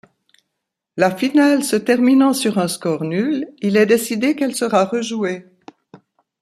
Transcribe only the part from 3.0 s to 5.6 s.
nul, il est décidé qu'elle sera rejouée.